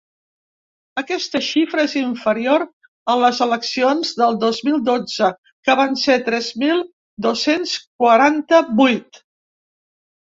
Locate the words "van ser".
5.83-6.19